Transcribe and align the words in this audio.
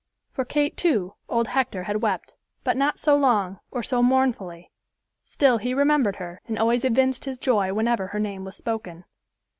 For 0.31 0.45
Kate, 0.45 0.75
too, 0.75 1.13
old 1.29 1.49
Hector 1.49 1.83
had 1.83 2.01
wept, 2.01 2.33
but 2.63 2.75
not 2.75 2.97
so 2.97 3.15
long 3.15 3.59
or 3.69 3.83
so 3.83 4.01
mournfully; 4.01 4.71
still 5.25 5.59
he 5.59 5.75
remembered 5.75 6.15
her, 6.15 6.41
and 6.47 6.57
always 6.57 6.83
evinced 6.83 7.25
his 7.25 7.37
joy 7.37 7.71
whenever 7.71 8.07
her 8.07 8.19
name 8.19 8.43
was 8.43 8.57
spoken. 8.57 9.05